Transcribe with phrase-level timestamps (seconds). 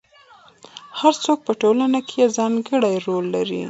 [0.99, 3.59] هر څوک په ټولنه کې یو ځانګړی رول لري.